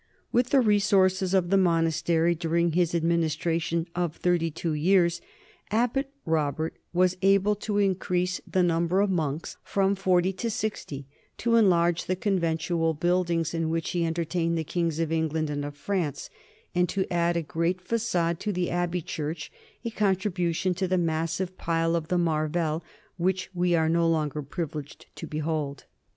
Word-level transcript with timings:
With 0.31 0.49
the 0.49 0.61
resources 0.61 1.35
of 1.35 1.51
the 1.51 1.57
monastery 1.59 2.33
during 2.33 2.71
his 2.71 2.95
administration 2.95 3.87
of 3.93 4.15
thirty 4.15 4.49
two 4.49 4.73
years 4.73 5.21
Abbot 5.69 6.09
Robert 6.25 6.75
was 6.91 7.17
able 7.21 7.53
to 7.57 7.77
increase 7.77 8.41
the 8.51 8.63
NORMAN 8.63 8.81
LIFE 8.81 8.81
AND 8.81 8.89
CULTURE 8.89 9.55
173 9.75 9.81
number 9.83 9.91
of 9.91 10.01
monks 10.01 10.01
from 10.01 10.11
forty 10.11 10.33
to 10.33 10.49
sixty, 10.49 11.07
to 11.37 11.55
enlarge 11.55 12.05
the 12.05 12.15
conventual 12.15 12.95
buildings, 12.95 13.53
in 13.53 13.69
which 13.69 13.91
he 13.91 14.03
entertained 14.03 14.57
the 14.57 14.63
kings 14.63 14.99
of 14.99 15.11
England 15.11 15.51
and 15.51 15.63
of 15.63 15.77
France, 15.77 16.31
and 16.73 16.89
to 16.89 17.05
add 17.13 17.37
a 17.37 17.43
great 17.43 17.79
fagade 17.79 18.39
to 18.39 18.51
the 18.51 18.71
abbey 18.71 19.03
church, 19.03 19.51
a 19.85 19.91
contribution 19.91 20.73
to 20.73 20.87
the 20.87 20.97
massive 20.97 21.55
pile 21.59 21.95
of 21.95 22.07
the 22.07 22.17
Marvel 22.17 22.83
which 23.17 23.51
we 23.53 23.75
are 23.75 23.87
no 23.87 24.09
longer 24.09 24.41
privileged 24.41 25.05
to 25.13 25.27
behold. 25.27 25.85